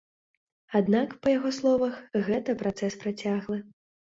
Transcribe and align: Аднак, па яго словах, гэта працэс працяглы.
Аднак, 0.79 1.13
па 1.25 1.35
яго 1.37 1.51
словах, 1.59 2.01
гэта 2.31 2.59
працэс 2.63 2.93
працяглы. 3.05 3.63